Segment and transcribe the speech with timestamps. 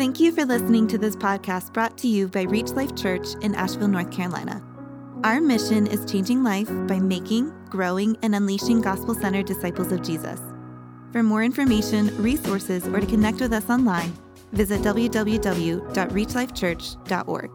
[0.00, 3.54] Thank you for listening to this podcast brought to you by Reach Life Church in
[3.54, 4.62] Asheville, North Carolina.
[5.24, 10.40] Our mission is changing life by making, growing, and unleashing gospel centered disciples of Jesus.
[11.12, 14.14] For more information, resources, or to connect with us online,
[14.52, 17.50] visit www.reachlifechurch.org.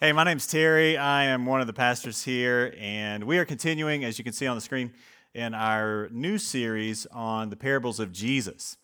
[0.00, 0.96] Hey, my name's Terry.
[0.96, 4.48] I am one of the pastors here, and we are continuing, as you can see
[4.48, 4.92] on the screen,
[5.34, 8.76] in our new series on the parables of Jesus.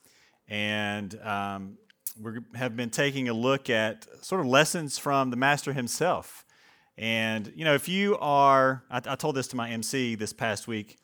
[0.49, 1.79] And um,
[2.21, 6.45] we have been taking a look at sort of lessons from the Master himself.
[6.97, 10.67] And, you know, if you are, I, I told this to my MC this past
[10.67, 10.99] week,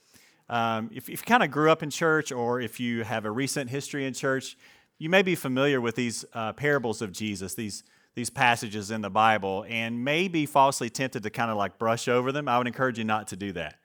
[0.48, 3.30] um, if, if you kind of grew up in church or if you have a
[3.30, 4.56] recent history in church,
[4.98, 9.10] you may be familiar with these uh, parables of Jesus, these these passages in the
[9.10, 12.66] Bible and may be falsely tempted to kind of like brush over them, I would
[12.66, 13.76] encourage you not to do that.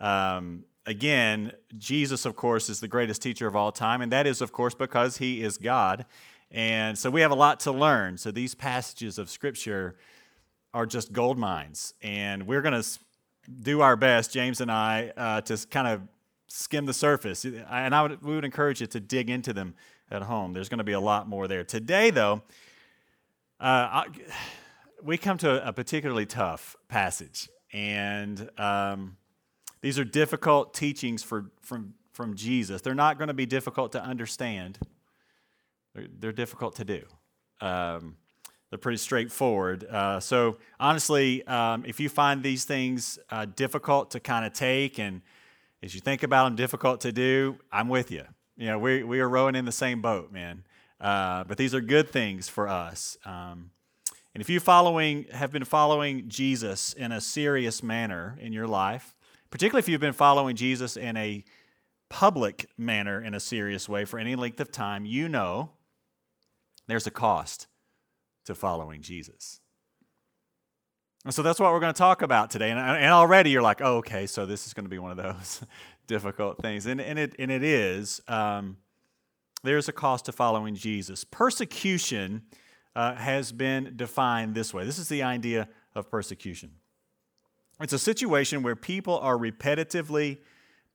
[0.00, 4.40] Um, again, Jesus, of course, is the greatest teacher of all time, and that is,
[4.40, 6.06] of course, because he is God.
[6.50, 8.18] And so we have a lot to learn.
[8.18, 9.96] So these passages of Scripture
[10.72, 12.88] are just gold mines, and we're going to
[13.62, 16.02] do our best, James and I, uh, to kind of
[16.48, 17.44] skim the surface.
[17.44, 19.74] And I would, we would encourage you to dig into them
[20.10, 20.52] at home.
[20.52, 21.64] There's going to be a lot more there.
[21.64, 22.42] Today, though,
[23.60, 24.04] uh,
[25.02, 29.16] we come to a particularly tough passage, and um,
[29.84, 32.80] these are difficult teachings for, from, from Jesus.
[32.80, 34.78] They're not going to be difficult to understand,
[35.94, 37.02] they're, they're difficult to do.
[37.60, 38.16] Um,
[38.70, 39.84] they're pretty straightforward.
[39.84, 44.98] Uh, so, honestly, um, if you find these things uh, difficult to kind of take
[44.98, 45.20] and
[45.82, 48.24] as you think about them, difficult to do, I'm with you.
[48.56, 50.64] You know, we, we are rowing in the same boat, man.
[50.98, 53.18] Uh, but these are good things for us.
[53.26, 53.68] Um,
[54.32, 59.14] and if you following have been following Jesus in a serious manner in your life,
[59.54, 61.44] particularly if you've been following Jesus in a
[62.08, 65.70] public manner in a serious way for any length of time, you know
[66.88, 67.68] there's a cost
[68.46, 69.60] to following Jesus.
[71.24, 72.72] And so that's what we're going to talk about today.
[72.72, 75.18] And, and already you're like, oh, okay, so this is going to be one of
[75.18, 75.62] those
[76.08, 76.86] difficult things.
[76.86, 78.20] And, and, it, and it is.
[78.26, 78.78] Um,
[79.62, 81.22] there's a cost to following Jesus.
[81.22, 82.42] Persecution
[82.96, 86.72] uh, has been defined this way this is the idea of persecution
[87.80, 90.38] it's a situation where people are repetitively,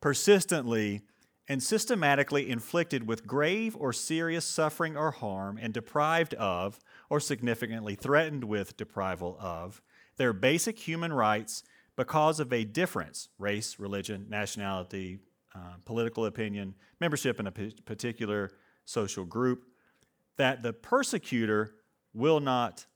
[0.00, 1.02] persistently,
[1.48, 6.78] and systematically inflicted with grave or serious suffering or harm and deprived of,
[7.10, 9.82] or significantly threatened with deprival of,
[10.16, 11.64] their basic human rights
[11.96, 15.18] because of a difference race, religion, nationality,
[15.54, 18.50] uh, political opinion, membership in a p- particular
[18.84, 19.64] social group
[20.36, 21.74] that the persecutor
[22.14, 22.86] will not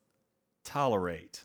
[0.65, 1.45] tolerate.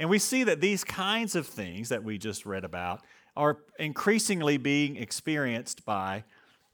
[0.00, 3.02] And we see that these kinds of things that we just read about
[3.36, 6.24] are increasingly being experienced by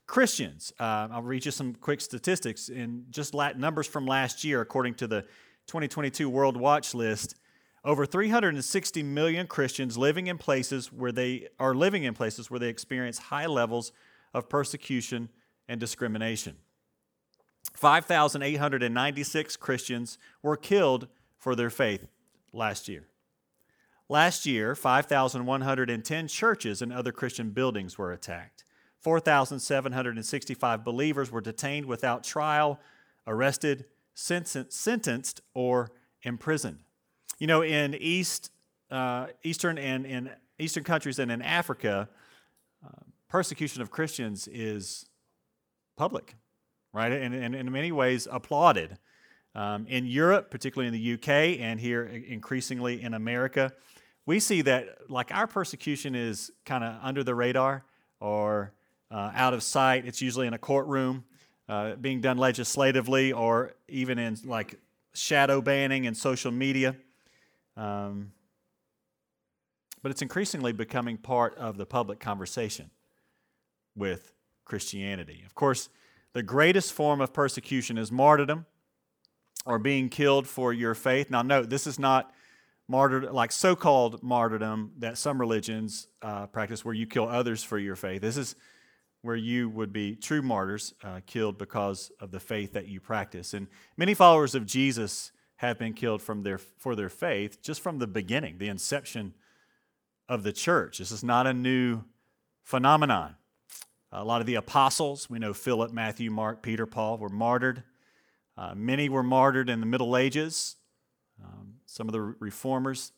[0.07, 0.71] Christians.
[0.79, 5.07] Uh, I'll read you some quick statistics in just numbers from last year, according to
[5.07, 5.21] the
[5.67, 7.35] 2022 World Watch List.
[7.83, 12.69] Over 360 million Christians living in places where they are living in places where they
[12.69, 13.91] experience high levels
[14.33, 15.29] of persecution
[15.67, 16.55] and discrimination.
[17.73, 21.07] 5,896 Christians were killed
[21.37, 22.07] for their faith
[22.53, 23.07] last year.
[24.07, 28.63] Last year, 5,110 churches and other Christian buildings were attacked.
[28.99, 32.79] 4,765 believers were detained without trial,
[33.25, 35.91] arrested, sentenced, or
[36.23, 36.79] imprisoned.
[37.39, 38.51] You know, in East,
[38.91, 40.29] uh, Eastern and in
[40.59, 42.07] Eastern countries and in Africa,
[42.85, 42.89] uh,
[43.27, 45.05] persecution of Christians is
[45.97, 46.35] public,
[46.93, 47.11] right?
[47.11, 48.97] And, and in many ways applauded.
[49.53, 53.71] Um, in Europe, particularly in the UK, and here increasingly in America,
[54.25, 57.85] we see that like our persecution is kind of under the radar
[58.19, 58.73] or
[59.11, 60.05] uh, out of sight.
[60.05, 61.25] It's usually in a courtroom,
[61.69, 64.79] uh, being done legislatively, or even in like
[65.13, 66.95] shadow banning and social media.
[67.77, 68.31] Um,
[70.01, 72.91] but it's increasingly becoming part of the public conversation
[73.95, 74.31] with
[74.63, 75.43] Christianity.
[75.45, 75.89] Of course,
[76.33, 78.65] the greatest form of persecution is martyrdom
[79.65, 81.31] or being killed for your faith.
[81.31, 82.31] Now, note, this is not
[82.87, 87.77] martyrdom, like so called martyrdom that some religions uh, practice where you kill others for
[87.77, 88.21] your faith.
[88.21, 88.55] This is
[89.21, 93.53] where you would be true martyrs uh, killed because of the faith that you practice.
[93.53, 93.67] And
[93.97, 98.07] many followers of Jesus have been killed from their, for their faith just from the
[98.07, 99.33] beginning, the inception
[100.29, 100.99] of the church.
[100.99, 102.03] This is not a new
[102.63, 103.35] phenomenon.
[104.11, 107.83] A lot of the apostles, we know Philip, Matthew, Mark, Peter, Paul, were martyred.
[108.57, 110.75] Uh, many were martyred in the Middle Ages.
[111.43, 113.11] Um, some of the reformers.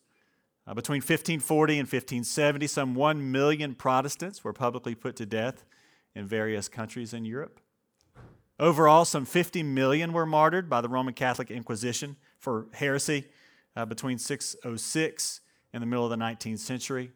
[0.68, 5.64] Uh, between 1540 and 1570, some 1 million Protestants were publicly put to death
[6.14, 7.60] in various countries in Europe.
[8.60, 13.26] Overall, some 50 million were martyred by the Roman Catholic Inquisition for heresy
[13.76, 15.42] uh, between 606
[15.74, 17.12] and the middle of the 19th century.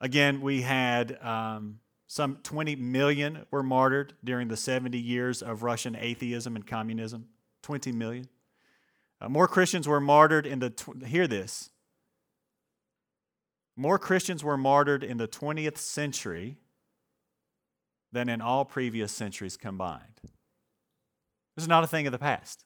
[0.00, 5.94] Again, we had um, some 20 million were martyred during the 70 years of Russian
[5.94, 7.26] atheism and communism.
[7.62, 8.26] 20 million.
[9.20, 11.70] Uh, more Christians were martyred in the, tw- hear this,
[13.76, 16.58] more Christians were martyred in the 20th century
[18.12, 20.20] than in all previous centuries combined.
[21.56, 22.64] This is not a thing of the past.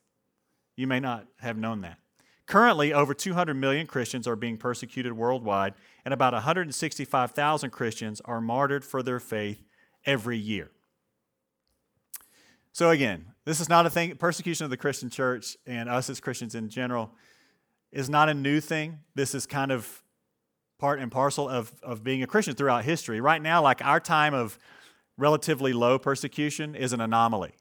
[0.76, 1.98] You may not have known that.
[2.46, 5.74] Currently, over 200 million Christians are being persecuted worldwide,
[6.04, 9.64] and about 165,000 Christians are martyred for their faith
[10.04, 10.70] every year.
[12.72, 16.20] So, again, this is not a thing, persecution of the Christian church and us as
[16.20, 17.11] Christians in general
[17.93, 19.00] is not a new thing.
[19.14, 20.02] This is kind of
[20.79, 23.20] part and parcel of, of being a Christian throughout history.
[23.20, 24.58] Right now, like our time of
[25.17, 27.52] relatively low persecution is an anomaly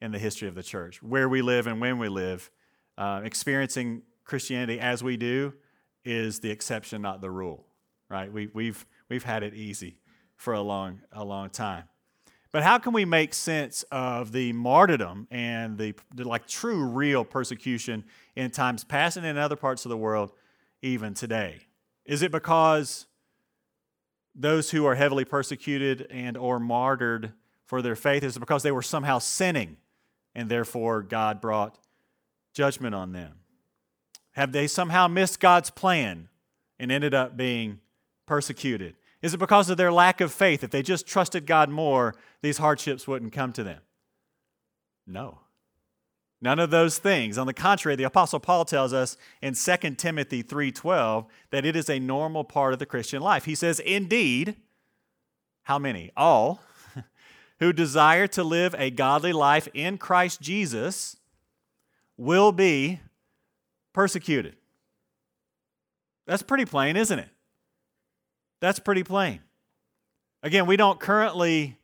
[0.00, 1.02] in the history of the church.
[1.02, 2.50] Where we live and when we live,
[2.96, 5.54] uh, experiencing Christianity as we do
[6.04, 7.66] is the exception, not the rule,
[8.08, 8.32] right?
[8.32, 9.98] We, we've, we've had it easy
[10.36, 11.84] for a long, a long time.
[12.50, 17.24] But how can we make sense of the martyrdom and the, the, like true real
[17.24, 18.04] persecution
[18.36, 20.32] in times past and in other parts of the world
[20.80, 21.60] even today?
[22.06, 23.06] Is it because
[24.34, 27.32] those who are heavily persecuted and or martyred
[27.66, 29.76] for their faith is it because they were somehow sinning
[30.34, 31.78] and therefore God brought
[32.54, 33.34] judgment on them?
[34.32, 36.28] Have they somehow missed God's plan
[36.78, 37.80] and ended up being
[38.24, 38.94] persecuted?
[39.20, 40.62] Is it because of their lack of faith?
[40.62, 43.80] If they just trusted God more, these hardships wouldn't come to them?
[45.06, 45.40] No.
[46.40, 47.36] None of those things.
[47.36, 51.90] On the contrary, the apostle Paul tells us in 2 Timothy 3:12 that it is
[51.90, 53.44] a normal part of the Christian life.
[53.44, 54.56] He says, "Indeed,
[55.64, 56.12] how many?
[56.16, 56.62] All
[57.58, 61.16] who desire to live a godly life in Christ Jesus
[62.16, 63.00] will be
[63.92, 64.56] persecuted.
[66.26, 67.30] That's pretty plain, isn't it?
[68.60, 69.40] That's pretty plain.
[70.42, 71.78] Again, we don't currently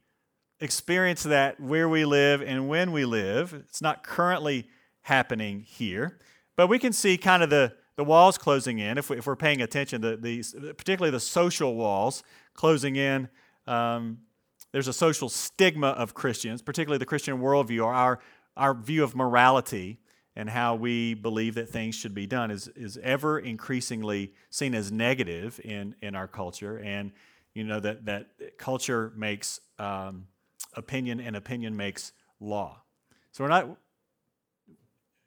[0.61, 3.53] experience that where we live and when we live.
[3.53, 4.69] It's not currently
[5.03, 6.19] happening here.
[6.57, 9.61] But we can see kind of the, the walls closing in if, we, we're paying
[9.61, 12.23] attention, the, the, particularly the social walls
[12.55, 13.29] closing in.
[13.67, 14.19] Um,
[14.73, 18.21] there's a social stigma of Christians, particularly the Christian worldview, or our,
[18.57, 20.01] our view of morality
[20.37, 24.91] and how we believe that things should be done is, is ever increasingly seen as
[24.91, 26.79] negative in, in our culture.
[26.79, 27.13] And,
[27.55, 30.27] you know, that, that culture makes um,
[30.75, 32.83] opinion and opinion makes law.
[33.31, 33.77] So we're not,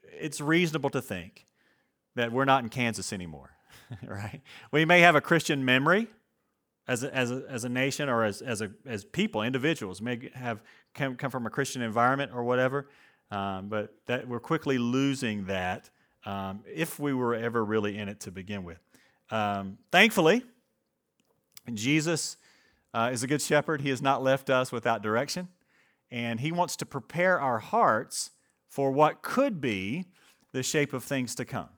[0.03, 1.45] it's reasonable to think
[2.15, 3.51] that we're not in Kansas anymore,
[4.05, 4.41] right?
[4.71, 6.07] We may have a Christian memory
[6.87, 10.29] as a, as a, as a nation or as, as, a, as people, individuals, may
[10.33, 10.61] have
[10.93, 12.87] come, come from a Christian environment or whatever,
[13.31, 15.89] um, but that we're quickly losing that
[16.25, 18.79] um, if we were ever really in it to begin with.
[19.29, 20.43] Um, thankfully,
[21.73, 22.37] Jesus
[22.93, 23.81] uh, is a good shepherd.
[23.81, 25.49] He has not left us without direction,
[26.11, 28.31] and He wants to prepare our hearts
[28.67, 30.05] for what could be
[30.51, 31.69] the shape of things to come.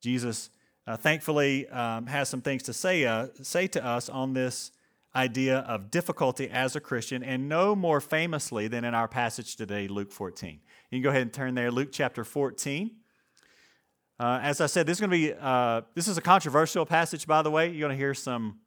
[0.00, 0.50] Jesus,
[0.86, 4.70] uh, thankfully, um, has some things to say, uh, say to us on this
[5.16, 9.86] idea of difficulty as a Christian, and no more famously than in our passage today,
[9.88, 10.60] Luke 14.
[10.90, 12.90] You can go ahead and turn there, Luke chapter 14.
[14.18, 17.26] Uh, as I said, this is going to be uh, this is a controversial passage,
[17.26, 17.68] by the way.
[17.68, 18.58] You're going to hear some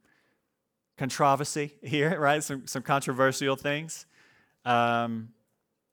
[0.98, 2.43] controversy here, right?
[2.43, 4.05] Some some controversial things.
[4.65, 5.29] Um,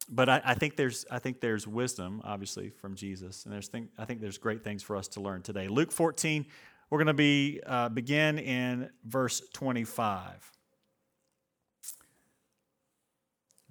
[0.08, 4.04] but I, I, think there's I think there's wisdom, obviously, from Jesus, and there's I
[4.04, 5.68] think there's great things for us to learn today.
[5.68, 6.46] Luke 14,
[6.90, 10.50] we're going to be uh, begin in verse 25.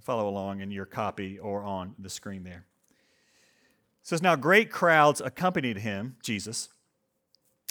[0.01, 2.65] Follow along in your copy or on the screen there.
[4.01, 6.70] It says, Now great crowds accompanied him, Jesus,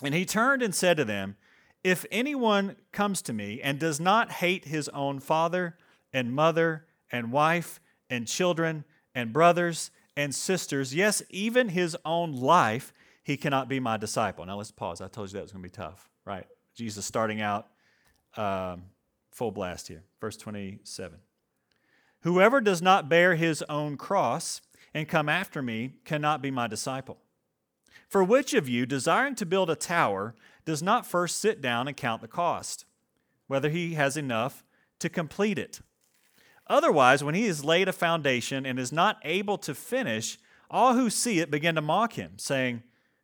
[0.02, 1.36] and he turned and said to them,
[1.84, 5.76] If anyone comes to me and does not hate his own father
[6.12, 8.84] and mother and wife and children
[9.14, 14.44] and brothers and sisters, yes, even his own life, he cannot be my disciple.
[14.44, 15.00] Now let's pause.
[15.00, 16.46] I told you that was going to be tough, right?
[16.74, 17.68] Jesus starting out
[18.36, 18.84] um,
[19.30, 20.02] full blast here.
[20.20, 21.18] Verse 27.
[22.22, 24.60] Whoever does not bear his own cross
[24.94, 27.18] and come after me cannot be my disciple.
[28.08, 31.96] For which of you, desiring to build a tower, does not first sit down and
[31.96, 32.84] count the cost,
[33.46, 34.62] whether he has enough
[34.98, 35.80] to complete it?
[36.66, 40.38] Otherwise, when he has laid a foundation and is not able to finish,
[40.70, 42.82] all who see it begin to mock him, saying,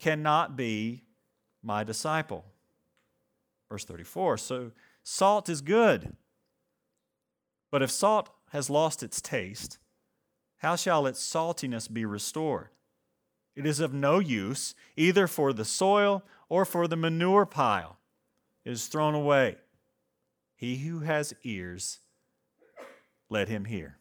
[0.00, 1.04] cannot be
[1.62, 2.44] my disciple.
[3.68, 6.16] Verse 34 So, salt is good.
[7.70, 9.78] But if salt has lost its taste,
[10.58, 12.68] how shall its saltiness be restored?
[13.54, 17.98] It is of no use either for the soil or for the manure pile.
[18.64, 19.56] It is thrown away.
[20.56, 22.00] He who has ears,
[23.28, 23.96] let him hear.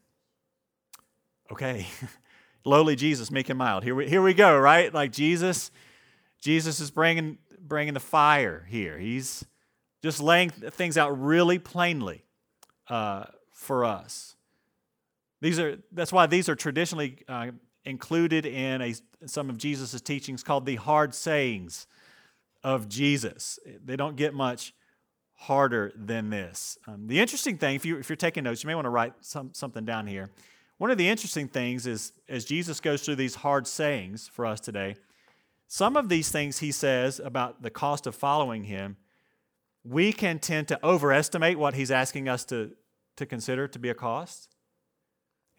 [1.52, 1.88] Okay,
[2.66, 3.84] lowly Jesus, meek and mild.
[3.84, 4.94] Here we, here we go, right?
[4.94, 5.72] Like Jesus,
[6.42, 8.98] Jesus is bringing, bringing the fire here.
[8.98, 9.46] He's
[10.02, 12.24] just laying things out really plainly
[12.88, 14.36] uh, for us.
[15.42, 17.52] These are, that's why these are traditionally uh,
[17.86, 21.88] included in a, some of Jesus' teachings called the hard sayings
[22.64, 23.60] of Jesus.
[23.84, 24.74] They don't get much
[25.36, 26.78] harder than this.
[26.88, 29.14] Um, the interesting thing, if, you, if you're taking notes, you may want to write
[29.22, 30.30] some, something down here.
[30.78, 34.60] One of the interesting things is as Jesus goes through these hard sayings for us
[34.60, 34.96] today,
[35.72, 38.98] some of these things he says about the cost of following him,
[39.84, 42.72] we can tend to overestimate what he's asking us to,
[43.18, 44.56] to consider to be a cost.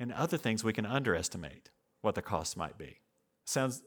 [0.00, 2.96] And other things we can underestimate what the cost might be.
[3.44, 3.82] Sounds,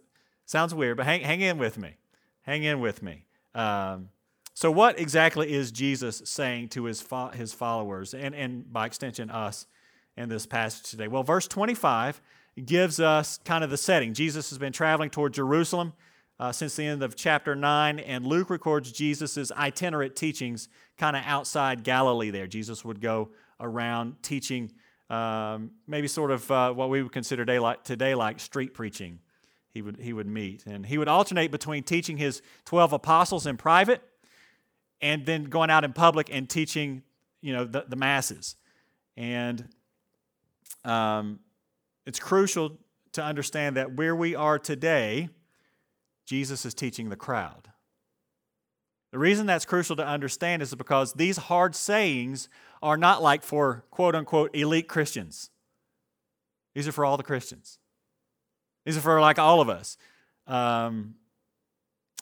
[0.46, 1.98] sounds weird, but hang, hang in with me.
[2.44, 3.26] Hang in with me.
[3.54, 4.08] Um,
[4.54, 9.30] so, what exactly is Jesus saying to his, fo- his followers, and, and by extension,
[9.30, 9.66] us,
[10.16, 11.08] in this passage today?
[11.10, 12.22] Well, verse 25
[12.64, 14.14] gives us kind of the setting.
[14.14, 15.94] Jesus has been traveling toward Jerusalem
[16.40, 21.24] uh, since the end of chapter 9, and Luke records Jesus' itinerant teachings kind of
[21.26, 22.48] outside Galilee there.
[22.48, 24.72] Jesus would go around teaching
[25.10, 29.20] um, maybe sort of uh, what we would consider today like, today like street preaching.
[29.72, 30.66] He would, he would meet.
[30.66, 34.02] And he would alternate between teaching his 12 apostles in private
[35.02, 37.04] and then going out in public and teaching
[37.42, 38.56] you know, the, the masses.
[39.18, 39.68] And
[40.86, 41.40] um,
[42.06, 42.78] it's crucial
[43.12, 45.30] to understand that where we are today,
[46.26, 47.70] Jesus is teaching the crowd.
[49.12, 52.50] The reason that's crucial to understand is because these hard sayings
[52.82, 55.52] are not like for quote unquote elite Christians.
[56.74, 57.78] These are for all the Christians.
[58.86, 59.98] These are for like all of us.
[60.48, 61.16] Um,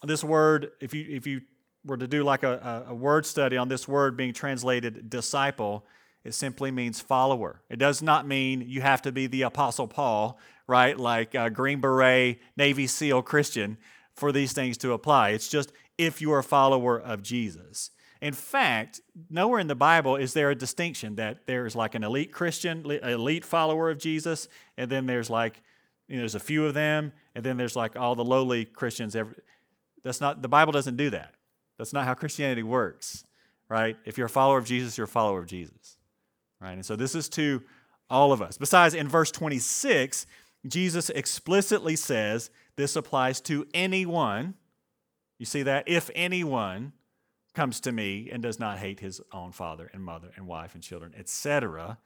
[0.03, 1.41] this word, if you if you
[1.85, 5.85] were to do like a, a word study on this word being translated disciple,
[6.23, 7.61] it simply means follower.
[7.69, 10.97] It does not mean you have to be the Apostle Paul, right?
[10.97, 13.77] Like a Green Beret, Navy SEAL Christian
[14.13, 15.29] for these things to apply.
[15.29, 17.91] It's just if you are a follower of Jesus.
[18.21, 19.01] In fact,
[19.31, 23.43] nowhere in the Bible is there a distinction that there's like an elite Christian, elite
[23.43, 24.47] follower of Jesus,
[24.77, 25.61] and then there's like,
[26.07, 29.15] you know, there's a few of them, and then there's like all the lowly Christians.
[30.03, 31.33] That's not, the Bible doesn't do that.
[31.79, 33.25] That's not how Christianity works,
[33.69, 33.97] right?
[34.05, 35.97] If you're a follower of Jesus, you're a follower of Jesus,
[36.61, 36.73] right?
[36.73, 37.63] And so this is to
[38.09, 38.57] all of us.
[38.57, 40.25] Besides, in verse 26,
[40.67, 44.55] Jesus explicitly says this applies to anyone.
[45.39, 45.85] You see that?
[45.87, 46.93] If anyone
[47.53, 50.83] comes to me and does not hate his own father and mother and wife and
[50.83, 51.97] children, etc.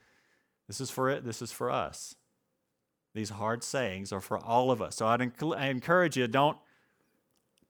[0.68, 1.24] This is for it.
[1.24, 2.16] This is for us.
[3.14, 4.96] These hard sayings are for all of us.
[4.96, 6.58] So I'd I encourage you don't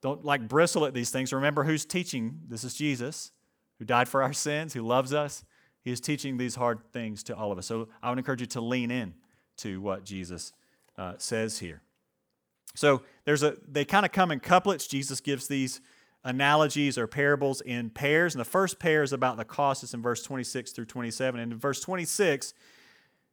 [0.02, 1.34] don't like bristle at these things.
[1.34, 2.42] Remember who's teaching.
[2.48, 3.32] This is Jesus,
[3.80, 5.44] who died for our sins, who loves us.
[5.86, 7.68] He is teaching these hard things to all of us.
[7.68, 9.14] So I would encourage you to lean in
[9.58, 10.52] to what Jesus
[10.98, 11.82] uh, says here.
[12.74, 14.88] So there's a they kind of come in couplets.
[14.88, 15.80] Jesus gives these
[16.24, 18.34] analogies or parables in pairs.
[18.34, 19.84] And the first pair is about the cost.
[19.84, 21.40] It's in verse 26 through 27.
[21.40, 22.56] And in verse 26,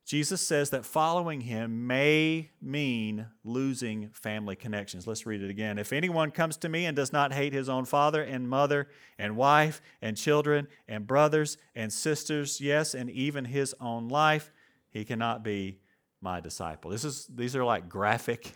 [0.04, 5.06] Jesus says that following him may mean losing family connections.
[5.06, 5.78] Let's read it again.
[5.78, 9.37] If anyone comes to me and does not hate his own father and mother and
[9.37, 14.50] wife and children and brothers and sisters, yes, and even his own life,
[14.90, 15.78] he cannot be
[16.21, 16.90] my disciple.
[16.90, 18.52] This is, these are like graphic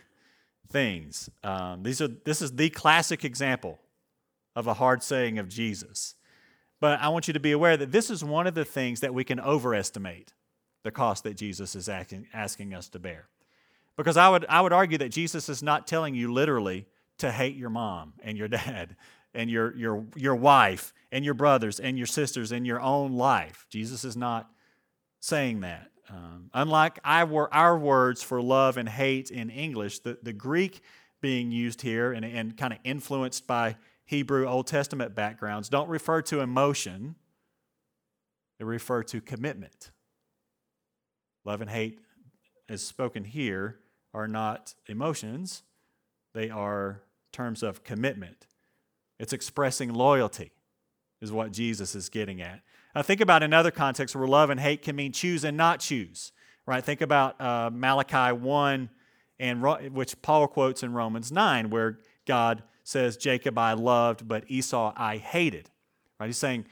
[0.69, 1.29] things.
[1.43, 3.79] Um, these are, this is the classic example
[4.53, 6.15] of a hard saying of Jesus.
[6.79, 9.13] But I want you to be aware that this is one of the things that
[9.13, 10.33] we can overestimate
[10.87, 13.27] the cost that Jesus is asking, asking us to bear.
[13.97, 16.85] Because I would, I would argue that Jesus is not telling you literally
[17.17, 18.95] to hate your mom and your dad
[19.33, 23.65] and your, your, your wife and your brothers and your sisters and your own life.
[23.69, 24.49] Jesus is not
[25.19, 25.91] saying that.
[26.09, 30.79] Um, unlike our, our words for love and hate in English, the, the Greek
[31.19, 33.75] being used here and, and kind of influenced by
[34.05, 37.15] Hebrew Old Testament backgrounds don't refer to emotion,
[38.57, 39.91] they refer to commitment.
[41.47, 41.99] Love and hate,
[42.67, 43.79] as spoken here,
[44.13, 45.63] are not emotions,
[46.33, 47.01] they are
[47.31, 48.47] terms of commitment.
[49.17, 50.51] It's expressing loyalty,
[51.21, 52.59] is what Jesus is getting at.
[52.93, 56.33] Now, think about another context where love and hate can mean choose and not choose,
[56.65, 56.83] right?
[56.83, 58.89] Think about uh, Malachi 1,
[59.39, 64.91] and which Paul quotes in Romans 9, where God says, Jacob I loved, but Esau
[64.97, 65.69] I hated.
[66.19, 66.25] Right?
[66.25, 66.65] He's saying,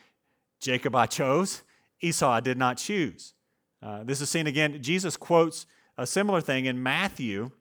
[0.59, 1.61] Jacob I chose,
[2.01, 3.34] Esau I did not choose.
[3.81, 4.81] Uh, this is seen again.
[4.81, 5.65] Jesus quotes
[5.97, 7.51] a similar thing in Matthew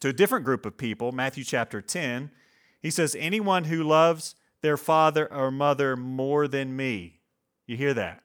[0.00, 2.30] to a different group of people, Matthew chapter 10.
[2.80, 7.20] He says, Anyone who loves their father or mother more than me.
[7.66, 8.22] You hear that?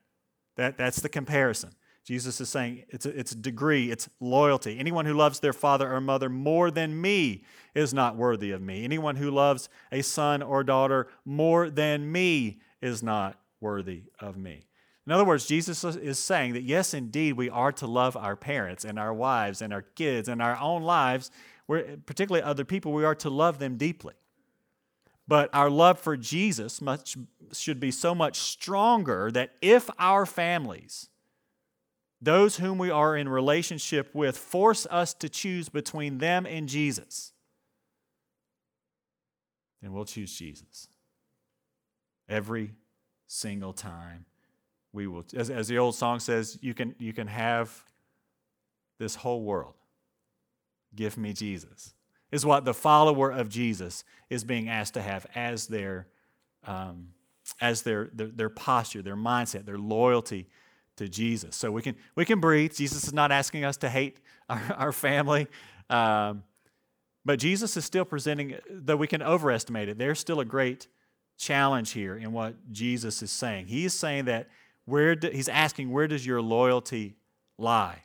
[0.55, 1.72] that that's the comparison.
[2.05, 4.77] Jesus is saying it's it's degree, it's loyalty.
[4.77, 8.83] Anyone who loves their father or mother more than me is not worthy of me.
[8.83, 14.65] Anyone who loves a son or daughter more than me is not worthy of me.
[15.05, 18.86] In other words, Jesus is saying that yes, indeed, we are to love our parents
[18.86, 21.29] and our wives and our kids and our own lives,
[21.67, 24.13] particularly other people, we are to love them deeply.
[25.27, 27.17] But our love for Jesus much,
[27.51, 31.10] should be so much stronger that if our families,
[32.22, 37.33] those whom we are in relationship with force us to choose between them and Jesus,
[39.81, 40.88] then we'll choose Jesus.
[42.29, 42.74] Every
[43.27, 44.25] single time
[44.93, 47.83] we will, as, as the old song says, you can, you can have
[49.00, 49.73] this whole world.
[50.95, 51.93] Give me Jesus.
[52.31, 56.07] Is what the follower of Jesus is being asked to have as their,
[56.65, 57.09] um,
[57.59, 60.47] as their, their, their posture, their mindset, their loyalty
[60.97, 61.55] to Jesus.
[61.55, 62.73] So we can, we can breathe.
[62.75, 64.19] Jesus is not asking us to hate
[64.50, 65.47] our, our family.
[65.89, 66.43] Um,
[67.25, 70.88] but Jesus is still presenting, though we can overestimate it, there's still a great
[71.38, 73.67] challenge here in what Jesus is saying.
[73.67, 74.50] He is saying that
[74.85, 77.15] where do, he's asking, where does your loyalty
[77.57, 78.03] lie?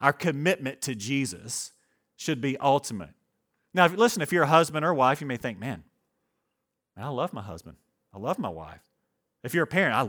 [0.00, 1.72] Our commitment to Jesus
[2.16, 3.14] should be ultimate.
[3.72, 5.84] Now, listen, if you're a husband or wife, you may think, man,
[6.96, 7.76] I love my husband.
[8.14, 8.80] I love my wife.
[9.44, 10.08] If you're a parent, I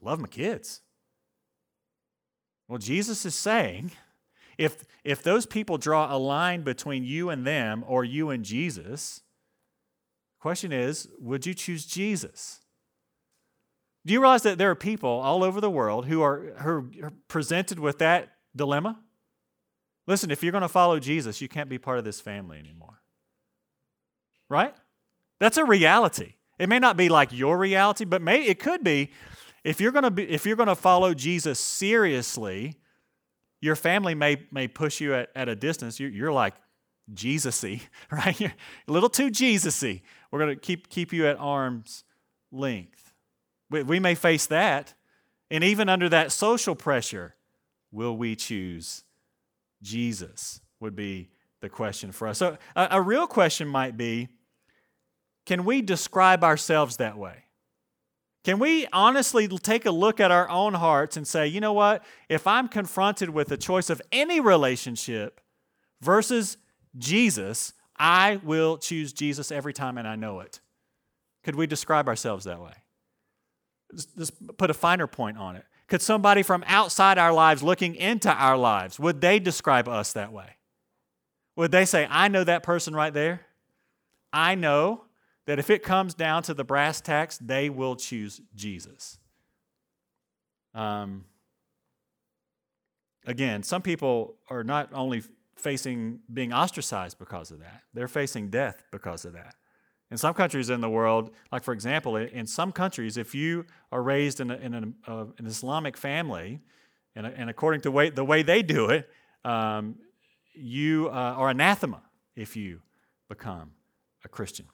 [0.00, 0.80] love my kids.
[2.68, 3.90] Well, Jesus is saying
[4.56, 9.22] if, if those people draw a line between you and them or you and Jesus,
[10.36, 12.60] the question is, would you choose Jesus?
[14.06, 17.12] Do you realize that there are people all over the world who are, who are
[17.28, 19.00] presented with that dilemma?
[20.06, 23.02] Listen, if you're going to follow Jesus, you can't be part of this family anymore.
[24.48, 24.74] Right?
[25.38, 26.34] That's a reality.
[26.58, 29.10] It may not be like your reality, but may, it could be
[29.64, 32.76] if you're going to be if you're going to follow Jesus seriously,
[33.60, 36.00] your family may may push you at, at a distance.
[36.00, 36.54] You're, you're like
[37.12, 38.38] Jesusy, right?
[38.40, 38.54] You're
[38.86, 40.02] a little too Jesusy.
[40.30, 42.04] We're going to keep keep you at arm's
[42.50, 43.07] length.
[43.70, 44.94] We, we may face that,
[45.50, 47.34] and even under that social pressure,
[47.90, 49.04] will we choose
[49.82, 50.60] Jesus?
[50.80, 52.38] Would be the question for us.
[52.38, 54.28] So a, a real question might be:
[55.44, 57.44] Can we describe ourselves that way?
[58.44, 62.02] Can we honestly take a look at our own hearts and say, you know what?
[62.28, 65.40] If I'm confronted with a choice of any relationship
[66.00, 66.56] versus
[66.96, 70.60] Jesus, I will choose Jesus every time and I know it.
[71.44, 72.72] Could we describe ourselves that way?
[73.94, 75.64] Just put a finer point on it.
[75.86, 80.32] Could somebody from outside our lives looking into our lives, would they describe us that
[80.32, 80.56] way?
[81.56, 83.46] Would they say, I know that person right there?
[84.32, 85.04] I know
[85.46, 89.18] that if it comes down to the brass tacks, they will choose Jesus.
[90.74, 91.24] Um,
[93.26, 95.22] again, some people are not only
[95.56, 99.54] facing being ostracized because of that, they're facing death because of that.
[100.10, 104.02] In some countries in the world, like for example, in some countries, if you are
[104.02, 106.60] raised in, a, in an, uh, an, Islamic family,
[107.14, 109.08] and, and according to way, the way they do it,
[109.44, 109.96] um,
[110.54, 112.02] you uh, are anathema
[112.36, 112.80] if you
[113.28, 113.72] become
[114.24, 114.66] a Christian.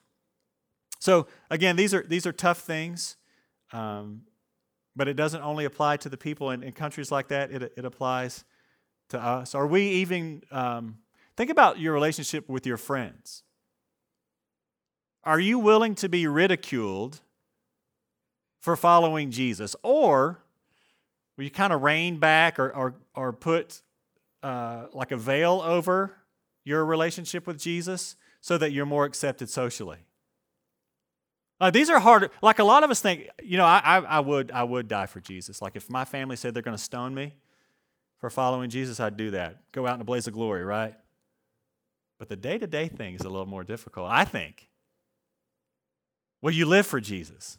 [1.01, 3.17] So again, these are these are tough things,
[3.73, 4.23] um,
[4.97, 7.51] but it doesn't only apply to the people in, in, countries like that.
[7.51, 8.45] It it applies
[9.11, 9.55] to us.
[9.55, 10.99] Are we even um,
[11.37, 13.43] think about your relationship with your friends?
[15.25, 17.21] Are you willing to be ridiculed
[18.61, 20.39] for following Jesus, or
[21.37, 23.83] will you kind of rein back or or or put
[24.43, 26.17] uh, like a veil over
[26.65, 29.99] your relationship with Jesus so that you're more accepted socially?
[31.61, 32.31] Uh, these are hard.
[32.43, 35.07] Like a lot of us think, you know, I, I, I, would I would die
[35.07, 35.63] for Jesus.
[35.63, 37.35] Like if my family said they're going to stone me
[38.19, 39.71] for following Jesus, I'd do that.
[39.73, 40.95] Go out in a blaze of glory, right?
[42.19, 44.69] But the day to day thing is a little more difficult, I think.
[46.45, 47.57] Well, you live for Jesus,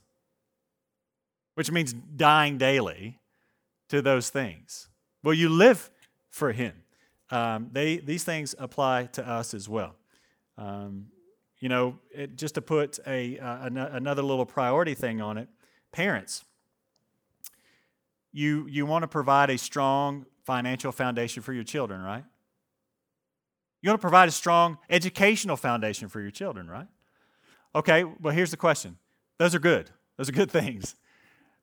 [1.55, 3.19] which means dying daily
[3.89, 4.89] to those things.
[5.23, 5.89] Will you live
[6.29, 6.83] for Him?
[7.31, 9.95] Um, they, these things apply to us as well.
[10.55, 11.07] Um,
[11.57, 15.49] you know, it, just to put a, uh, an- another little priority thing on it,
[15.91, 16.45] parents,
[18.31, 22.23] you, you want to provide a strong financial foundation for your children, right?
[23.81, 26.85] You want to provide a strong educational foundation for your children, right?
[27.75, 28.97] Okay, well, here's the question.
[29.37, 29.91] Those are good.
[30.17, 30.95] Those are good things.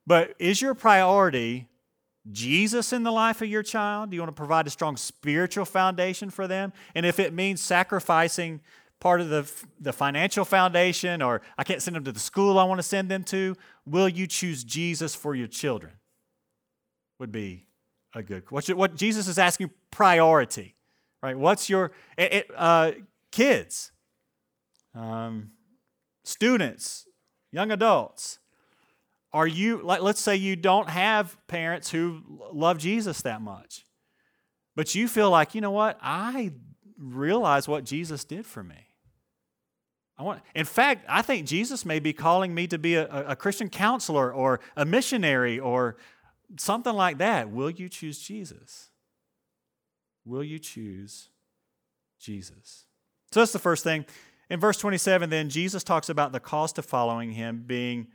[0.06, 1.68] But is your priority
[2.30, 4.10] Jesus in the life of your child?
[4.10, 6.72] Do you want to provide a strong spiritual foundation for them?
[6.94, 8.60] And if it means sacrificing
[9.00, 12.64] part of the, the financial foundation or I can't send them to the school I
[12.64, 15.94] want to send them to, will you choose Jesus for your children?
[17.18, 17.66] Would be
[18.14, 20.76] a good what, what Jesus is asking priority,
[21.22, 21.36] right?
[21.36, 22.92] What's your it, it, uh,
[23.30, 23.90] kids,
[24.94, 25.50] um,
[26.24, 27.06] students,
[27.50, 28.38] young adults?
[29.32, 33.84] Are you, like, let's say you don't have parents who love Jesus that much,
[34.76, 35.98] but you feel like, you know what?
[36.02, 36.52] I
[36.98, 38.86] realize what Jesus did for me.
[40.18, 43.34] I want, in fact, I think Jesus may be calling me to be a, a
[43.34, 45.96] Christian counselor or a missionary or
[46.58, 47.50] something like that.
[47.50, 48.90] Will you choose Jesus?
[50.24, 51.30] Will you choose
[52.20, 52.84] Jesus?
[53.32, 54.04] So that's the first thing.
[54.52, 58.08] In verse 27, then, Jesus talks about the cost of following him being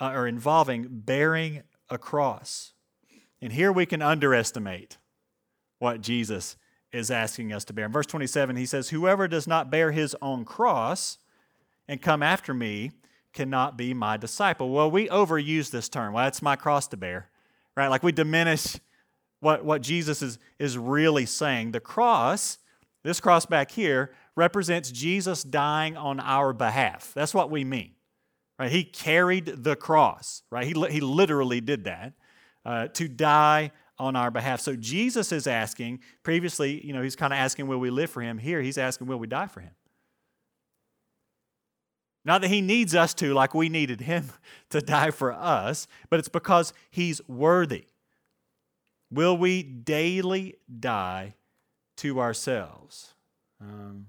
[0.00, 2.72] uh, or involving bearing a cross.
[3.42, 4.96] And here we can underestimate
[5.78, 6.56] what Jesus
[6.90, 7.84] is asking us to bear.
[7.84, 11.18] In verse 27, he says, Whoever does not bear his own cross
[11.86, 12.92] and come after me
[13.34, 14.70] cannot be my disciple.
[14.70, 16.14] Well, we overuse this term.
[16.14, 17.28] Well, that's my cross to bear,
[17.76, 17.88] right?
[17.88, 18.78] Like we diminish
[19.40, 21.72] what, what Jesus is, is really saying.
[21.72, 22.56] The cross,
[23.04, 27.12] this cross back here, represents Jesus dying on our behalf.
[27.14, 27.92] That's what we mean.
[28.58, 28.70] Right?
[28.70, 30.66] He carried the cross, right?
[30.66, 32.14] He, he literally did that
[32.64, 34.60] uh, to die on our behalf.
[34.60, 38.20] So Jesus is asking, previously, you know, he's kind of asking, will we live for
[38.20, 38.38] him?
[38.38, 39.72] Here, he's asking, will we die for him?
[42.24, 44.28] Not that he needs us to, like we needed him
[44.70, 47.86] to die for us, but it's because he's worthy.
[49.10, 51.34] Will we daily die
[51.98, 53.14] to ourselves?
[53.60, 54.06] Um,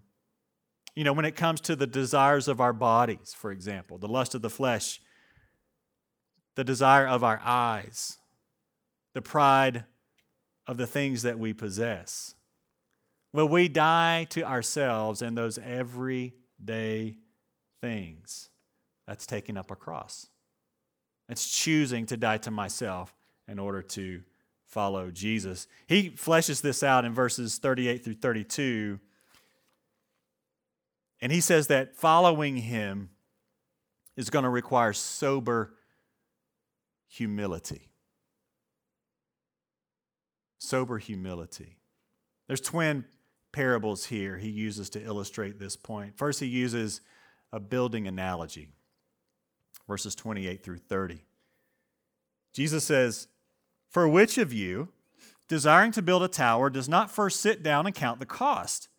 [0.95, 4.35] you know, when it comes to the desires of our bodies, for example, the lust
[4.35, 5.01] of the flesh,
[6.55, 8.17] the desire of our eyes,
[9.13, 9.85] the pride
[10.67, 12.35] of the things that we possess.
[13.33, 17.15] Will we die to ourselves in those everyday
[17.81, 18.49] things?
[19.07, 20.27] That's taking up a cross.
[21.27, 23.15] It's choosing to die to myself
[23.47, 24.21] in order to
[24.69, 25.67] follow Jesus.
[25.87, 28.99] He fleshes this out in verses 38 through 32
[31.21, 33.09] and he says that following him
[34.15, 35.73] is going to require sober
[37.07, 37.89] humility.
[40.59, 41.77] Sober humility.
[42.47, 43.05] There's twin
[43.51, 46.17] parables here he uses to illustrate this point.
[46.17, 47.01] First, he uses
[47.51, 48.69] a building analogy,
[49.87, 51.23] verses 28 through 30.
[52.53, 53.27] Jesus says,
[53.89, 54.89] For which of you,
[55.47, 58.89] desiring to build a tower, does not first sit down and count the cost?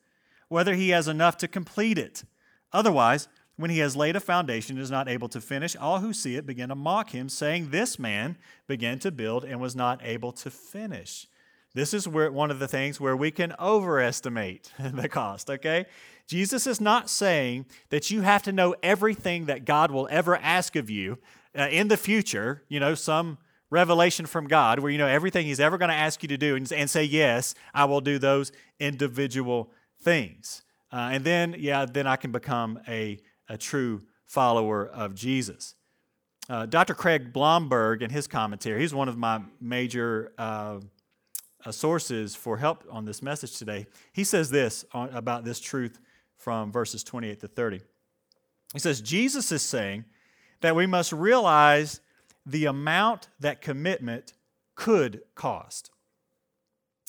[0.50, 2.24] whether he has enough to complete it.
[2.72, 6.12] Otherwise, when he has laid a foundation and is not able to finish, all who
[6.12, 10.00] see it begin to mock him, saying, This man began to build and was not
[10.03, 11.29] able to finish.
[11.72, 15.87] This is where one of the things where we can overestimate the cost, okay?
[16.26, 20.74] Jesus is not saying that you have to know everything that God will ever ask
[20.74, 21.18] of you
[21.57, 23.38] uh, in the future, you know, some
[23.70, 26.56] revelation from God where you know everything he's ever going to ask you to do
[26.56, 29.70] and, and say, Yes, I will do those individual
[30.02, 30.62] things.
[30.92, 35.76] Uh, and then, yeah, then I can become a, a true follower of Jesus.
[36.48, 36.94] Uh, Dr.
[36.94, 40.80] Craig Blomberg, in his commentary, he's one of my major uh,
[41.64, 43.87] uh, sources for help on this message today.
[44.12, 46.00] He says this on, about this truth
[46.37, 47.80] from verses 28 to 30.
[48.72, 50.04] He says, Jesus is saying
[50.61, 52.00] that we must realize
[52.46, 54.33] the amount that commitment
[54.74, 55.90] could cost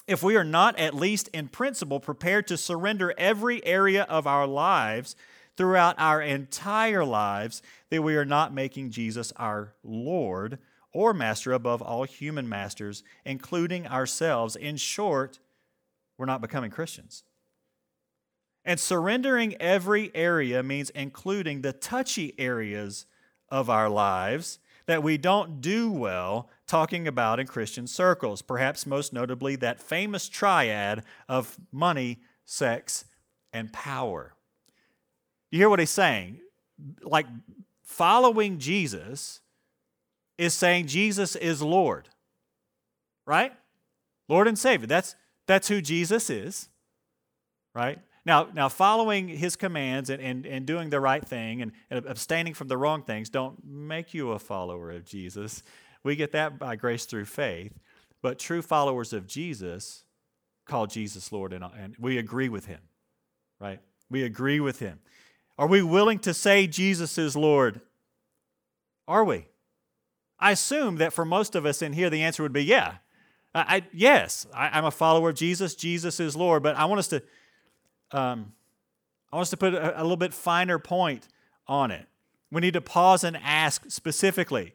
[0.08, 4.48] if we are not, at least in principle, prepared to surrender every area of our
[4.48, 5.15] lives
[5.56, 10.58] throughout our entire lives, that we are not making Jesus our Lord
[10.94, 14.56] or master above all human masters, including ourselves.
[14.56, 15.39] In short,
[16.17, 17.24] we're not becoming Christians.
[18.65, 23.06] And surrendering every area means including the touchy areas
[23.50, 29.13] of our lives that we don't do well talking about in Christian circles, perhaps most
[29.13, 33.06] notably that famous triad of money, sex,
[33.54, 34.34] and power.
[35.52, 36.39] You hear what he's saying?
[37.02, 37.28] Like
[37.84, 39.41] following Jesus
[40.38, 42.10] is saying Jesus is Lord,
[43.26, 43.54] right?
[44.28, 44.88] Lord and Savior.
[44.88, 45.15] That's,
[45.46, 46.70] that's who Jesus is,
[47.76, 48.00] right?
[48.26, 52.54] Now, now following his commands and, and, and doing the right thing and, and abstaining
[52.54, 55.64] from the wrong things don't make you a follower of Jesus.
[56.04, 57.74] We get that by grace through faith.
[58.22, 60.04] But true followers of Jesus
[60.66, 62.80] call Jesus Lord, and, and we agree with him,
[63.60, 63.80] right?
[64.10, 65.00] We agree with him.
[65.58, 67.82] Are we willing to say Jesus is Lord?
[69.08, 69.48] Are we?
[70.40, 72.96] I assume that for most of us in here, the answer would be yeah.
[73.54, 75.76] I, I yes, I, am a follower of Jesus.
[75.76, 76.64] Jesus is Lord.
[76.64, 77.22] But I want us to,
[78.13, 78.54] um,
[79.32, 81.28] I want us to put a, a little bit finer point
[81.67, 82.06] on it.
[82.52, 84.74] We need to pause and ask specifically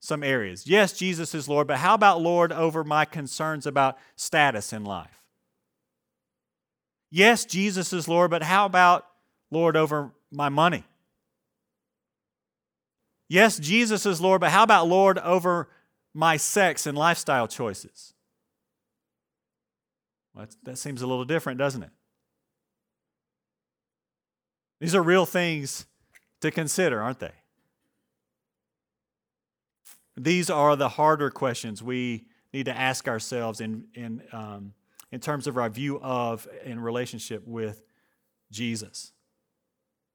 [0.00, 0.66] some areas.
[0.66, 5.22] Yes, Jesus is Lord, but how about Lord over my concerns about status in life?
[7.10, 9.06] Yes, Jesus is Lord, but how about
[9.50, 10.84] Lord over my money?
[13.28, 15.68] Yes, Jesus is Lord, but how about Lord over
[16.12, 18.14] my sex and lifestyle choices?
[20.34, 21.90] Well, that seems a little different, doesn't it?
[24.84, 25.86] These are real things
[26.42, 27.32] to consider, aren't they?
[30.14, 34.74] These are the harder questions we need to ask ourselves in, in, um,
[35.10, 37.82] in terms of our view of in relationship with
[38.52, 39.12] Jesus.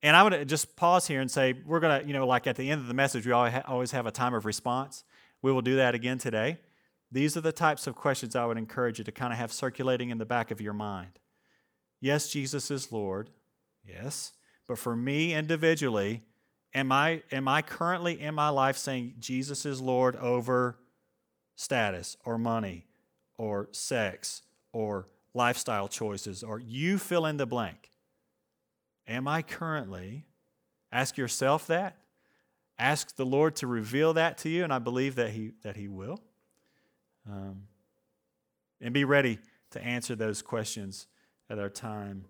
[0.04, 2.56] And I would just pause here and say, we're going to, you know, like at
[2.56, 5.04] the end of the message, we always have a time of response.
[5.42, 6.60] We will do that again today.
[7.12, 10.12] These are the types of questions I would encourage you to kind of have circulating
[10.12, 11.18] in the back of your mind.
[12.00, 13.32] Yes, Jesus is Lord.
[13.84, 14.34] Yes.
[14.70, 16.22] But for me individually,
[16.74, 20.78] Am I, am I currently in my life saying Jesus is Lord over
[21.56, 22.86] status or money
[23.38, 27.90] or sex or lifestyle choices or you fill in the blank?
[29.08, 30.26] Am I currently?
[30.92, 31.98] Ask yourself that.
[32.78, 35.88] Ask the Lord to reveal that to you, and I believe that He, that he
[35.88, 36.22] will.
[37.30, 37.64] Um,
[38.80, 39.40] and be ready
[39.72, 41.08] to answer those questions
[41.50, 42.26] at our time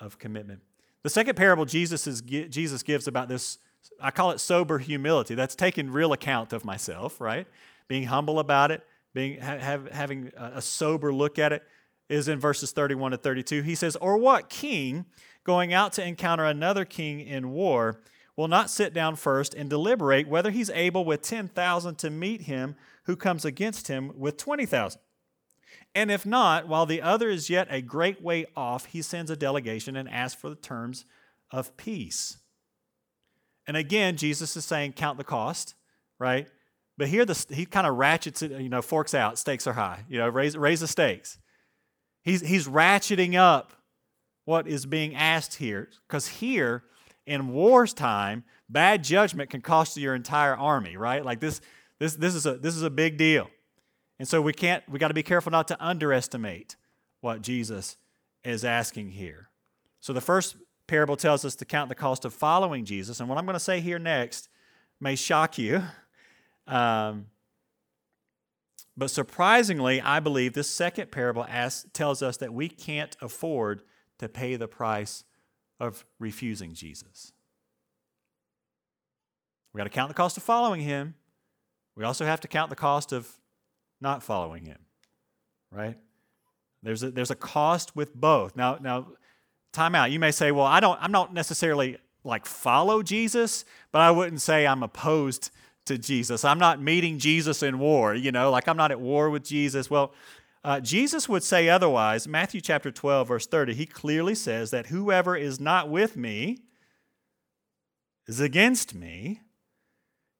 [0.00, 0.60] of commitment.
[1.02, 3.58] The second parable Jesus, is, Jesus gives about this,
[4.00, 5.34] I call it sober humility.
[5.34, 7.46] That's taking real account of myself, right?
[7.88, 8.82] Being humble about it,
[9.14, 11.62] being, have, having a sober look at it,
[12.08, 13.62] is in verses 31 to 32.
[13.62, 15.06] He says, Or what king
[15.44, 18.00] going out to encounter another king in war
[18.36, 22.74] will not sit down first and deliberate whether he's able with 10,000 to meet him
[23.04, 25.00] who comes against him with 20,000?
[25.94, 29.36] And if not, while the other is yet a great way off, he sends a
[29.36, 31.04] delegation and asks for the terms
[31.50, 32.38] of peace.
[33.66, 35.74] And again, Jesus is saying, count the cost,
[36.18, 36.48] right?
[36.96, 40.04] But here the, he kind of ratchets it, you know, forks out, stakes are high,
[40.08, 41.38] you know, raise, raise the stakes.
[42.22, 43.72] He's, he's ratcheting up
[44.44, 46.84] what is being asked here, because here
[47.26, 51.24] in war's time, bad judgment can cost you your entire army, right?
[51.24, 51.60] Like this,
[51.98, 53.48] this, this, is, a, this is a big deal.
[54.20, 56.76] And so we can't, we got to be careful not to underestimate
[57.22, 57.96] what Jesus
[58.44, 59.48] is asking here.
[60.00, 60.56] So the first
[60.86, 63.18] parable tells us to count the cost of following Jesus.
[63.18, 64.50] And what I'm going to say here next
[65.00, 65.82] may shock you.
[66.66, 67.28] Um,
[68.94, 73.80] but surprisingly, I believe this second parable asks, tells us that we can't afford
[74.18, 75.24] to pay the price
[75.80, 77.32] of refusing Jesus.
[79.72, 81.14] We got to count the cost of following him.
[81.96, 83.39] We also have to count the cost of
[84.00, 84.78] not following him,
[85.70, 85.96] right?
[86.82, 88.56] There's a, there's a cost with both.
[88.56, 89.08] Now, now,
[89.72, 90.10] time out.
[90.10, 94.40] You may say, well, I don't, I'm not necessarily like follow Jesus, but I wouldn't
[94.40, 95.50] say I'm opposed
[95.86, 96.44] to Jesus.
[96.44, 99.90] I'm not meeting Jesus in war, you know, like I'm not at war with Jesus.
[99.90, 100.12] Well,
[100.62, 102.28] uh, Jesus would say otherwise.
[102.28, 106.58] Matthew chapter 12, verse 30, he clearly says that whoever is not with me
[108.26, 109.40] is against me.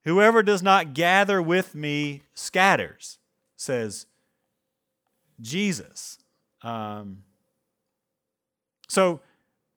[0.05, 3.20] Whoever does not gather with me scatters
[3.61, 4.07] says
[5.39, 6.19] Jesus.
[6.63, 7.25] Um,
[8.89, 9.21] so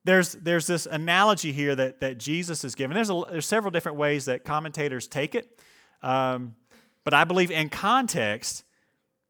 [0.05, 2.95] there's, there's this analogy here that, that Jesus is given.
[2.95, 5.59] There's, a, there's several different ways that commentators take it.
[6.01, 6.55] Um,
[7.03, 8.63] but I believe in context,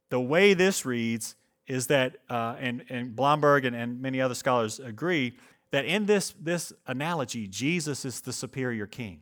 [0.10, 1.36] the way this reads
[1.66, 5.36] is that, uh, and, and Blomberg and, and many other scholars agree,
[5.72, 9.22] that in this, this analogy, Jesus is the superior king.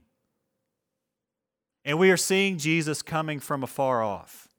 [1.86, 4.50] And we are seeing Jesus coming from afar off.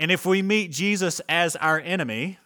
[0.00, 2.38] And if we meet Jesus as our enemy,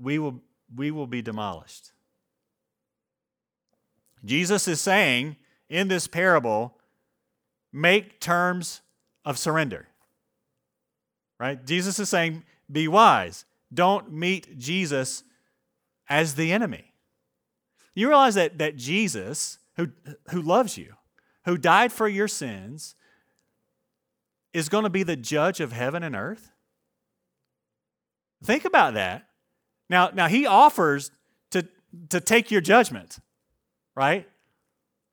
[0.00, 0.40] we will,
[0.74, 1.92] we will be demolished.
[4.24, 5.36] Jesus is saying
[5.68, 6.78] in this parable,
[7.70, 8.80] make terms
[9.26, 9.86] of surrender.
[11.38, 11.62] Right?
[11.66, 13.44] Jesus is saying, be wise.
[13.74, 15.22] Don't meet Jesus
[16.08, 16.94] as the enemy.
[17.94, 19.88] You realize that, that Jesus, who,
[20.30, 20.94] who loves you,
[21.44, 22.94] who died for your sins,
[24.56, 26.50] is going to be the judge of heaven and earth?
[28.42, 29.28] Think about that.
[29.90, 31.10] Now, now he offers
[31.50, 31.68] to,
[32.08, 33.18] to take your judgment,
[33.94, 34.26] right?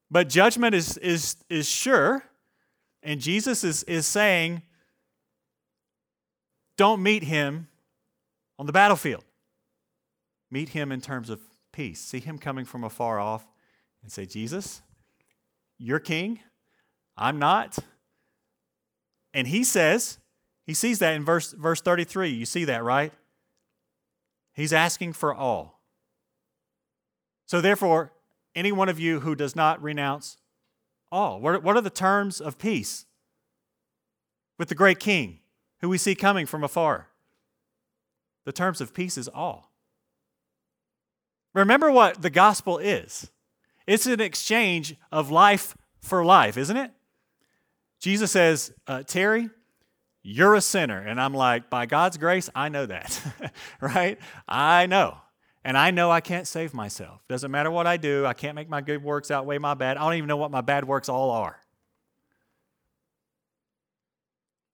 [0.09, 2.23] But judgment is, is, is sure.
[3.03, 4.61] And Jesus is, is saying,
[6.77, 7.67] don't meet him
[8.57, 9.25] on the battlefield.
[10.49, 11.41] Meet him in terms of
[11.73, 11.99] peace.
[11.99, 13.45] See him coming from afar off
[14.03, 14.81] and say, Jesus,
[15.77, 16.39] you're king.
[17.17, 17.77] I'm not.
[19.33, 20.19] And he says,
[20.65, 22.29] he sees that in verse, verse 33.
[22.29, 23.11] You see that, right?
[24.53, 25.81] He's asking for all.
[27.45, 28.13] So, therefore,
[28.55, 30.37] any one of you who does not renounce
[31.11, 33.05] all, what are the terms of peace
[34.57, 35.39] with the great king
[35.81, 37.09] who we see coming from afar?
[38.45, 39.71] The terms of peace is all.
[41.53, 43.29] Remember what the gospel is
[43.85, 46.91] it's an exchange of life for life, isn't it?
[48.03, 49.49] Jesus says, uh, Terry,
[50.23, 50.99] you're a sinner.
[50.99, 53.17] And I'm like, by God's grace, I know that,
[53.81, 54.19] right?
[54.45, 55.19] I know.
[55.63, 57.21] And I know I can't save myself.
[57.29, 59.95] Doesn't matter what I do, I can't make my good works outweigh my bad.
[59.95, 61.57] I don't even know what my bad works all are.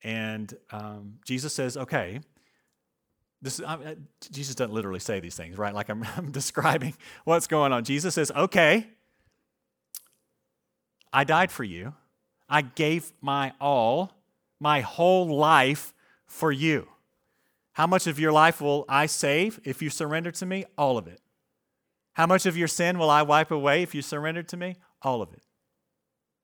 [0.03, 2.21] And um, Jesus says, okay,
[3.43, 3.97] this I,
[4.31, 5.75] Jesus doesn't literally say these things, right?
[5.75, 7.83] Like I'm, I'm describing what's going on.
[7.83, 8.87] Jesus says, okay,
[11.13, 11.93] I died for you.
[12.49, 14.11] I gave my all,
[14.59, 15.93] my whole life
[16.25, 16.87] for you.
[17.73, 20.65] How much of your life will I save if you surrender to me?
[20.77, 21.21] All of it.
[22.13, 24.75] How much of your sin will I wipe away if you surrender to me?
[25.01, 25.43] All of it.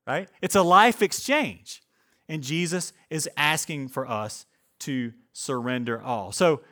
[0.06, 0.28] Right?
[0.40, 1.82] It's a life exchange.
[2.28, 4.46] And Jesus is asking for us
[4.80, 6.32] to surrender all.
[6.32, 6.62] So,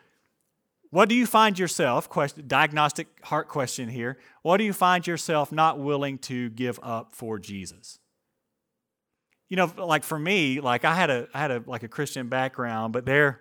[0.91, 5.51] what do you find yourself, question, diagnostic heart question here, what do you find yourself
[5.51, 7.99] not willing to give up for Jesus?
[9.49, 12.29] You know, like for me, like I had a I had a like a Christian
[12.29, 13.41] background, but there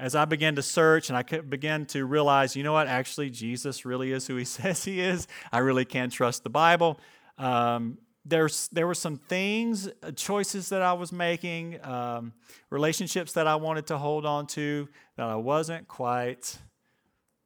[0.00, 3.84] as I began to search and I began to realize, you know what, actually Jesus
[3.84, 5.26] really is who he says he is.
[5.50, 7.00] I really can trust the Bible.
[7.36, 12.34] Um, there's there were some things, uh, choices that I was making, um,
[12.68, 16.58] relationships that I wanted to hold on to that I wasn't quite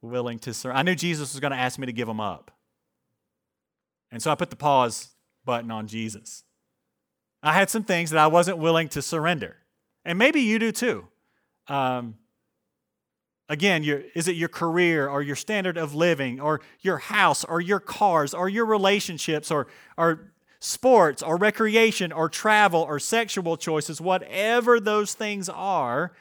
[0.00, 0.78] willing to surrender.
[0.78, 2.50] I knew Jesus was going to ask me to give them up.
[4.10, 5.10] And so I put the pause
[5.44, 6.42] button on Jesus.
[7.42, 9.56] I had some things that I wasn't willing to surrender.
[10.04, 11.08] And maybe you do too.
[11.68, 12.16] Um,
[13.48, 17.60] again, your, is it your career or your standard of living or your house or
[17.60, 24.00] your cars or your relationships or, or sports or recreation or travel or sexual choices,
[24.00, 26.12] whatever those things are,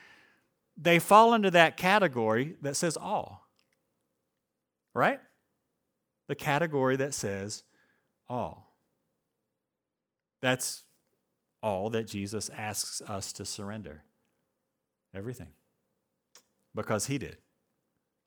[0.78, 3.42] they fall into that category that says all
[4.94, 5.20] right?
[6.28, 7.64] The category that says
[8.30, 8.76] all.
[10.42, 10.84] That's
[11.62, 14.04] all that Jesus asks us to surrender.
[15.14, 15.50] Everything.
[16.74, 17.38] Because he did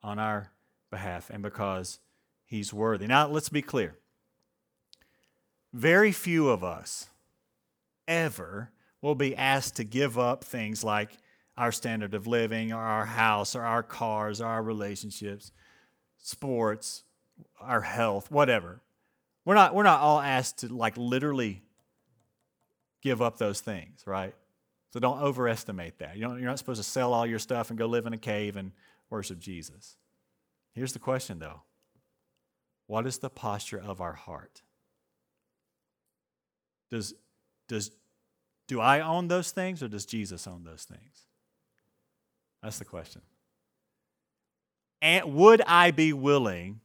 [0.03, 0.51] on our
[0.91, 1.99] behalf and because
[2.45, 3.07] he's worthy.
[3.07, 3.97] Now, let's be clear.
[5.73, 7.09] Very few of us
[8.07, 8.71] ever
[9.01, 11.11] will be asked to give up things like
[11.57, 15.51] our standard of living or our house or our cars or our relationships
[16.17, 17.03] sports,
[17.59, 18.81] our health, whatever.
[19.45, 21.61] We're not, we're not all asked to like literally
[23.05, 24.33] give up those things, right?
[24.91, 26.17] So don't overestimate that.
[26.17, 28.57] You you're not supposed to sell all your stuff and go live in a cave
[28.57, 28.71] and
[29.11, 29.97] worship Jesus.
[30.73, 31.61] Here's the question though
[32.87, 34.63] What is the posture of our heart?
[36.89, 37.13] Does,
[37.67, 37.91] does,
[38.67, 41.27] do I own those things or does Jesus own those things?
[42.63, 43.21] That's the question.
[45.01, 46.79] And would I be willing,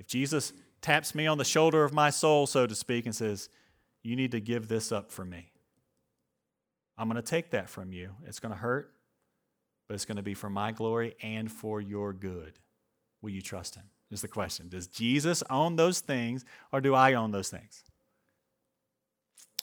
[0.00, 3.48] if Jesus taps me on the shoulder of my soul, so to speak, and says,
[4.04, 5.50] You need to give this up for me?
[6.96, 8.10] I'm going to take that from you.
[8.24, 8.92] It's going to hurt,
[9.88, 12.60] but it's going to be for my glory and for your good.
[13.20, 13.84] Will you trust him?
[14.12, 14.68] Is the question.
[14.68, 17.82] Does Jesus own those things or do I own those things?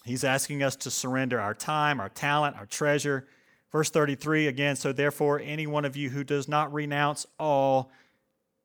[0.03, 3.27] He's asking us to surrender our time, our talent, our treasure
[3.71, 7.89] Verse 33 again, so therefore, any one of you who does not renounce all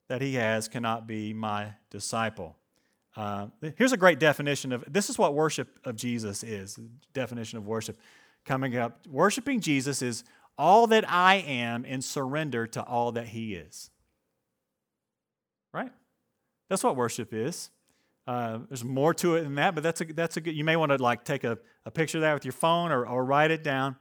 [0.09, 2.57] that he has cannot be my disciple.
[3.17, 3.47] Uh,
[3.77, 6.79] here's a great definition of this is what worship of Jesus is.
[7.15, 7.97] Definition of worship
[8.45, 9.07] coming up.
[9.09, 10.23] Worshiping Jesus is
[10.59, 13.91] all that I am in surrender to all that he is.
[15.73, 15.91] Right?
[16.69, 17.71] That's what worship is.
[18.27, 20.77] Uh, there's more to it than that, but that's a, that's a good, you may
[20.77, 23.51] want to like take a, a picture of that with your phone or, or write
[23.51, 23.97] it down.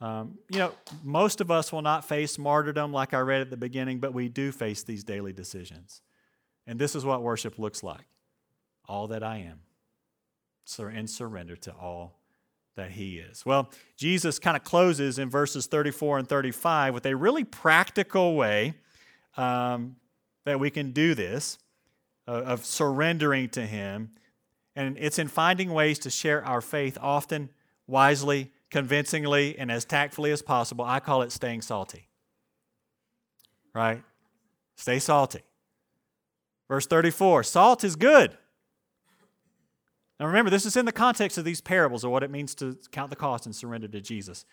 [0.00, 0.72] Um, you know,
[1.04, 4.28] most of us will not face martyrdom like I read at the beginning, but we
[4.28, 6.02] do face these daily decisions.
[6.66, 8.02] And this is what worship looks like
[8.92, 9.60] all that I am,
[10.94, 12.20] in surrender to all
[12.76, 13.46] that he is.
[13.46, 18.74] Well, Jesus kind of closes in verses 34 and 35 with a really practical way
[19.38, 19.96] um,
[20.44, 21.58] that we can do this
[22.28, 24.10] uh, of surrendering to him.
[24.76, 27.48] And it's in finding ways to share our faith often,
[27.86, 30.84] wisely, convincingly, and as tactfully as possible.
[30.84, 32.08] I call it staying salty.
[33.74, 34.02] Right?
[34.76, 35.40] Stay salty.
[36.68, 38.36] Verse 34 Salt is good.
[40.22, 42.78] Now remember, this is in the context of these parables of what it means to
[42.92, 44.44] count the cost and surrender to Jesus.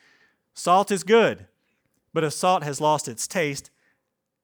[0.55, 1.45] Salt is good,
[2.11, 3.69] but if salt has lost its taste,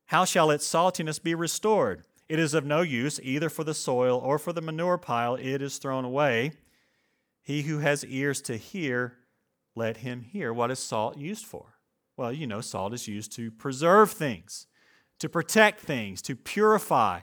[0.06, 2.04] how shall its saltiness be restored?
[2.30, 5.64] It is of no use either for the soil or for the manure pile, it
[5.64, 6.52] is thrown away.
[7.42, 9.14] He who has ears to hear,
[9.74, 10.54] let him hear.
[10.54, 11.80] What is salt used for?
[12.16, 14.68] Well, you know, salt is used to preserve things,
[15.18, 17.22] to protect things, to purify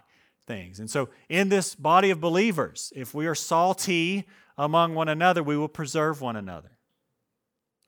[0.53, 0.79] things.
[0.81, 4.27] And so, in this body of believers, if we are salty
[4.59, 6.73] among one another, we will preserve one another.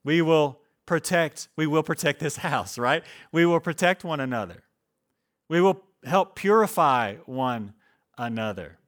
[0.02, 3.04] We will protect, we will protect this house, right?
[3.32, 4.62] We will protect one another.
[5.48, 7.74] We will help purify one
[8.16, 8.78] another.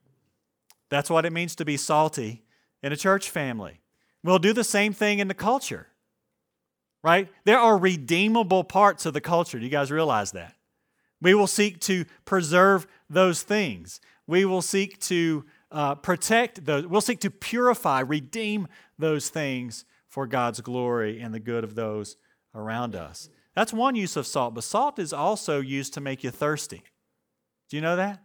[0.89, 2.45] That's what it means to be salty
[2.83, 3.81] in a church family.
[4.25, 5.89] We'll do the same thing in the culture,
[7.03, 7.29] right?
[7.45, 9.59] There are redeemable parts of the culture.
[9.59, 10.55] Do you guys realize that?
[11.21, 14.01] We will seek to preserve those things.
[14.27, 16.87] We will seek to uh, protect those.
[16.87, 22.17] We'll seek to purify, redeem those things for God's glory and the good of those
[22.55, 23.29] around us.
[23.55, 26.83] That's one use of salt, but salt is also used to make you thirsty.
[27.69, 28.23] Do you know that?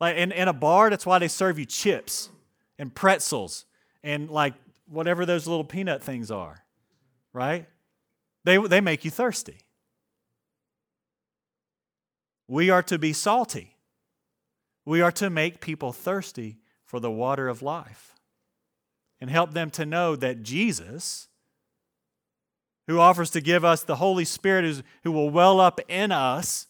[0.00, 2.28] Like in, in a bar, that's why they serve you chips
[2.78, 3.66] and pretzels
[4.02, 4.54] and like
[4.88, 6.64] whatever those little peanut things are,
[7.32, 7.66] right?
[8.44, 9.58] They, they make you thirsty.
[12.52, 13.78] We are to be salty.
[14.84, 18.14] We are to make people thirsty for the water of life
[19.22, 21.28] and help them to know that Jesus,
[22.86, 26.66] who offers to give us the Holy Spirit, who will well up in us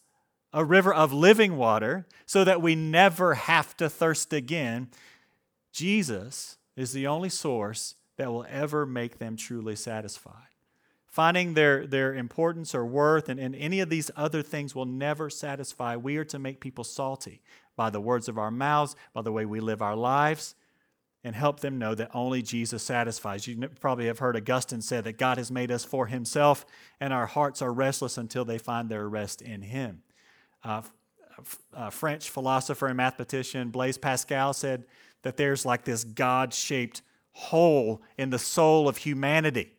[0.52, 4.88] a river of living water so that we never have to thirst again.
[5.72, 10.51] Jesus is the only source that will ever make them truly satisfied.
[11.12, 15.28] Finding their, their importance or worth and, and any of these other things will never
[15.28, 15.94] satisfy.
[15.94, 17.42] We are to make people salty
[17.76, 20.54] by the words of our mouths, by the way we live our lives,
[21.22, 23.46] and help them know that only Jesus satisfies.
[23.46, 26.64] You probably have heard Augustine say that God has made us for himself,
[26.98, 30.00] and our hearts are restless until they find their rest in him.
[30.64, 30.80] Uh,
[31.74, 34.84] uh, French philosopher and mathematician Blaise Pascal said
[35.24, 37.02] that there's like this God shaped
[37.32, 39.74] hole in the soul of humanity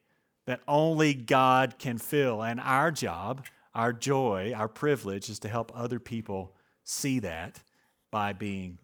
[0.45, 2.43] that only God can fill.
[2.43, 7.61] And our job, our joy, our privilege is to help other people see that
[8.11, 8.77] by being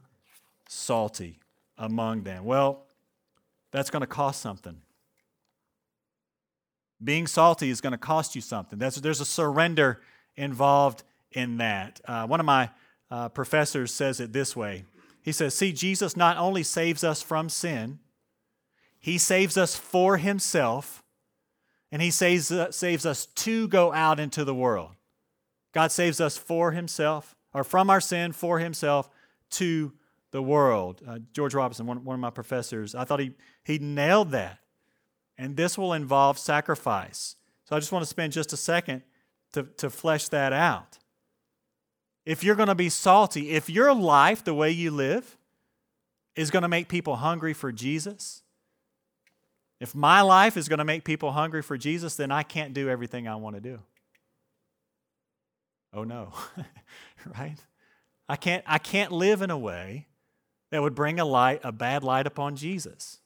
[0.68, 1.40] salty
[1.78, 2.46] among them.
[2.46, 2.86] Well,
[3.72, 4.78] that's going to cost something.
[7.04, 8.80] Being salty is going to cost you something.
[8.80, 10.02] That's, there's a surrender
[10.36, 12.02] involved in that.
[12.06, 12.70] Uh, one of my
[13.12, 14.86] uh, professors says it this way
[15.22, 18.00] He says, See, Jesus not only saves us from sin,
[19.00, 21.04] he saves us for himself,
[21.92, 24.92] and he saves, uh, saves us to go out into the world.
[25.74, 29.10] God saves us for himself, or from our sin for himself
[29.52, 29.94] to
[30.32, 31.02] the world.
[31.08, 33.32] Uh, George Robinson, one, one of my professors, I thought he,
[33.64, 34.60] he nailed that.
[35.38, 37.36] And this will involve sacrifice.
[37.66, 39.04] So I just want to spend just a second
[39.54, 41.00] to, to flesh that out
[42.30, 45.36] if you're going to be salty, if your life, the way you live,
[46.36, 48.44] is going to make people hungry for Jesus,
[49.80, 52.90] if my life is going to make people hungry for Jesus, then I can't do
[52.90, 53.80] everything I want to do.
[55.94, 56.34] Oh no.
[57.38, 57.58] right?
[58.28, 60.08] I can't I can't live in a way
[60.72, 63.20] that would bring a light a bad light upon Jesus.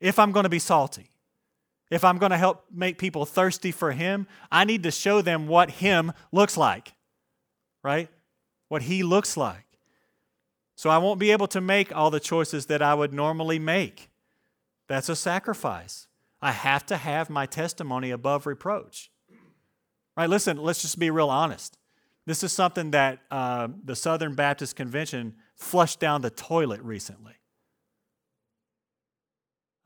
[0.00, 1.10] If I'm going to be salty,
[1.90, 5.46] if I'm going to help make people thirsty for him, I need to show them
[5.46, 6.92] what him looks like
[7.82, 8.08] right?
[8.68, 9.64] What He looks like.
[10.76, 14.09] So I won't be able to make all the choices that I would normally make.
[14.90, 16.08] That's a sacrifice.
[16.42, 19.08] I have to have my testimony above reproach.
[20.16, 20.28] Right?
[20.28, 21.78] Listen, let's just be real honest.
[22.26, 27.34] This is something that uh, the Southern Baptist Convention flushed down the toilet recently.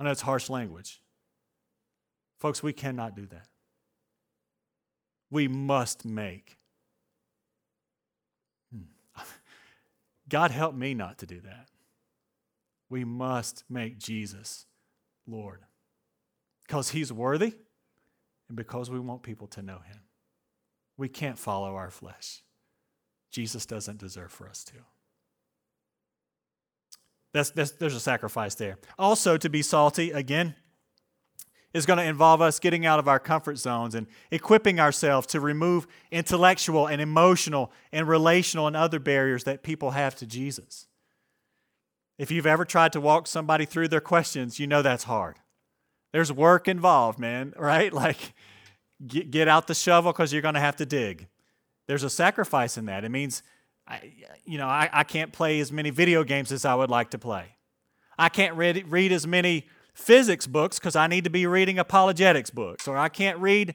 [0.00, 1.02] I know it's harsh language.
[2.38, 3.48] Folks, we cannot do that.
[5.30, 6.56] We must make
[10.30, 11.68] God help me not to do that.
[12.88, 14.64] We must make Jesus
[15.26, 15.60] Lord
[16.66, 17.54] because he's worthy
[18.48, 20.00] and because we want people to know him.
[20.96, 22.42] We can't follow our flesh.
[23.30, 24.74] Jesus doesn't deserve for us to.
[27.32, 28.78] That's, that's, there's a sacrifice there.
[28.96, 30.54] Also, to be salty, again,
[31.72, 35.40] is going to involve us getting out of our comfort zones and equipping ourselves to
[35.40, 40.86] remove intellectual and emotional and relational and other barriers that people have to Jesus.
[42.18, 45.36] If you've ever tried to walk somebody through their questions, you know that's hard.
[46.12, 47.92] There's work involved, man, right?
[47.92, 48.34] Like,
[49.06, 51.28] get, get out the shovel because you're going to have to dig.
[51.86, 53.04] There's a sacrifice in that.
[53.04, 53.42] It means,
[53.86, 54.12] I,
[54.44, 57.18] you know, I, I can't play as many video games as I would like to
[57.18, 57.56] play.
[58.18, 62.50] I can't read, read as many physics books because I need to be reading apologetics
[62.50, 63.74] books, or I can't read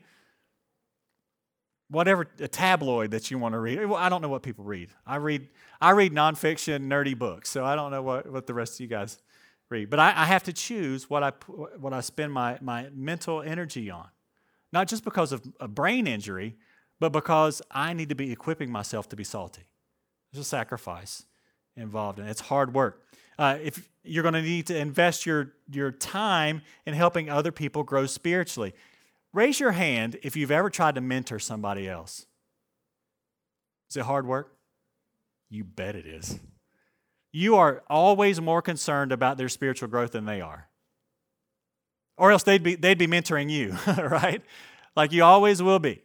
[1.90, 3.86] whatever a tabloid that you want to read.
[3.86, 4.90] Well, I don't know what people read.
[5.06, 5.48] I read
[5.82, 8.88] I read nonfiction, nerdy books, so I don't know what, what the rest of you
[8.88, 9.22] guys
[9.70, 9.90] read.
[9.90, 11.32] But I, I have to choose what I
[11.78, 14.08] what I spend my my mental energy on,
[14.72, 16.56] not just because of a brain injury,
[17.00, 19.64] but because I need to be equipping myself to be salty.
[20.32, 21.26] There's a sacrifice
[21.76, 23.04] involved, and it's hard work.
[23.38, 27.84] Uh, if you're going to need to invest your, your time in helping other people
[27.84, 28.74] grow spiritually.
[29.34, 32.26] Raise your hand if you've ever tried to mentor somebody else.
[33.90, 34.56] Is it hard work?
[35.50, 36.40] You bet it is.
[37.32, 40.68] You are always more concerned about their spiritual growth than they are.
[42.18, 44.42] Or else they'd be, they'd be mentoring you, right?
[44.96, 46.04] Like you always will be.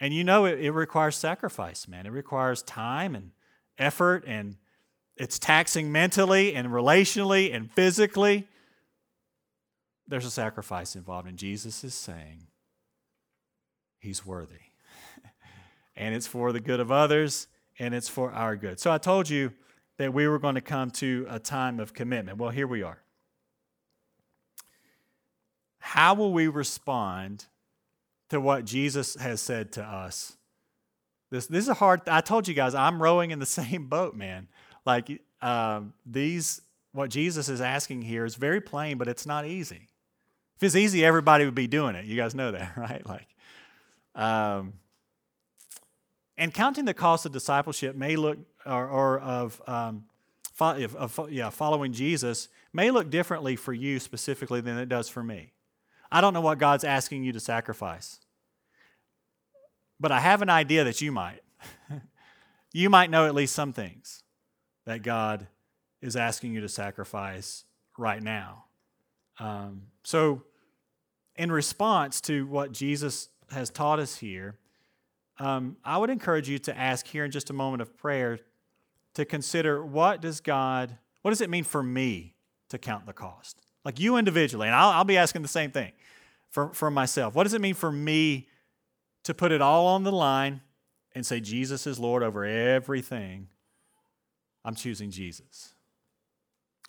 [0.00, 2.06] And you know it, it requires sacrifice, man.
[2.06, 3.30] It requires time and
[3.78, 4.56] effort and
[5.16, 8.48] it's taxing mentally and relationally and physically.
[10.06, 12.46] There's a sacrifice involved, and Jesus is saying
[13.98, 14.60] he's worthy.
[15.96, 17.46] and it's for the good of others,
[17.78, 18.78] and it's for our good.
[18.78, 19.52] So I told you
[19.98, 22.38] that we were going to come to a time of commitment.
[22.38, 22.98] Well, here we are.
[25.78, 27.46] How will we respond
[28.30, 30.36] to what Jesus has said to us?
[31.30, 34.14] This, this is a hard, I told you guys, I'm rowing in the same boat,
[34.14, 34.48] man.
[34.84, 36.60] Like um, these,
[36.92, 39.88] what Jesus is asking here is very plain, but it's not easy.
[40.56, 42.04] If it's easy, everybody would be doing it.
[42.04, 43.04] You guys know that, right?
[43.06, 43.28] Like,
[44.14, 44.74] um,
[46.36, 50.04] and counting the cost of discipleship may look, or, or of, um,
[50.52, 55.22] fo- of, yeah, following Jesus may look differently for you specifically than it does for
[55.22, 55.52] me.
[56.10, 58.20] I don't know what God's asking you to sacrifice,
[59.98, 61.40] but I have an idea that you might.
[62.72, 64.22] you might know at least some things
[64.86, 65.46] that God
[66.02, 67.64] is asking you to sacrifice
[67.96, 68.64] right now.
[69.38, 70.42] Um, so,
[71.36, 74.56] in response to what Jesus has taught us here,
[75.38, 78.38] um, I would encourage you to ask here in just a moment of prayer
[79.14, 82.34] to consider what does God, what does it mean for me
[82.68, 83.60] to count the cost?
[83.84, 85.92] Like you individually, and I'll, I'll be asking the same thing
[86.50, 87.34] for, for myself.
[87.34, 88.46] What does it mean for me
[89.24, 90.60] to put it all on the line
[91.14, 93.48] and say, Jesus is Lord over everything
[94.64, 95.74] I'm choosing Jesus.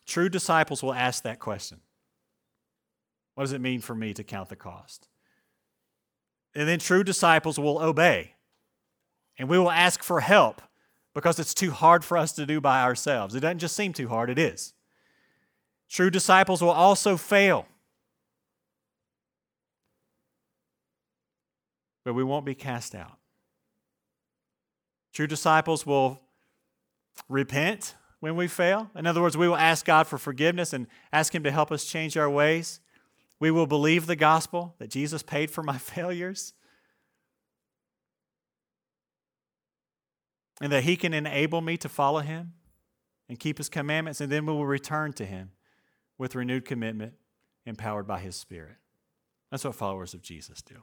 [0.05, 1.79] True disciples will ask that question
[3.35, 5.07] What does it mean for me to count the cost?
[6.55, 8.33] And then true disciples will obey.
[9.37, 10.61] And we will ask for help
[11.13, 13.35] because it's too hard for us to do by ourselves.
[13.35, 14.73] It doesn't just seem too hard, it is.
[15.89, 17.67] True disciples will also fail.
[22.05, 23.17] But we won't be cast out.
[25.11, 26.21] True disciples will
[27.27, 28.91] repent when we fail.
[28.95, 31.85] In other words, we will ask God for forgiveness and ask Him to help us
[31.85, 32.79] change our ways.
[33.39, 36.53] We will believe the gospel that Jesus paid for my failures
[40.61, 42.53] and that He can enable me to follow Him
[43.27, 45.51] and keep His commandments, and then we will return to Him
[46.17, 47.13] with renewed commitment,
[47.65, 48.77] empowered by His Spirit.
[49.51, 50.75] That's what followers of Jesus do.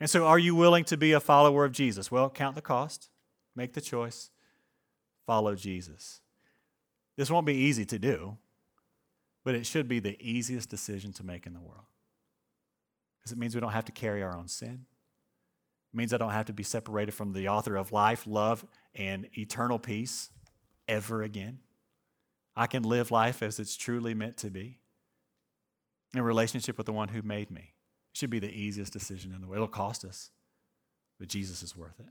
[0.00, 2.10] And so, are you willing to be a follower of Jesus?
[2.10, 3.08] Well, count the cost,
[3.54, 4.30] make the choice,
[5.26, 6.20] follow Jesus.
[7.16, 8.36] This won't be easy to do,
[9.46, 11.86] but it should be the easiest decision to make in the world.
[13.16, 14.86] Because it means we don't have to carry our own sin.
[15.94, 19.28] It means I don't have to be separated from the author of life, love, and
[19.38, 20.30] eternal peace
[20.88, 21.60] ever again.
[22.56, 24.80] I can live life as it's truly meant to be
[26.12, 27.72] in relationship with the one who made me.
[28.12, 29.58] It should be the easiest decision in the world.
[29.58, 30.32] It'll cost us,
[31.20, 32.06] but Jesus is worth it.